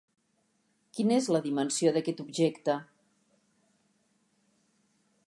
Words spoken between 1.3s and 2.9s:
la dimensió d'aquest objecte?